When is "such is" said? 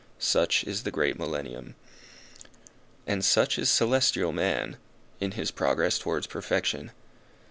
0.17-0.81, 3.23-3.69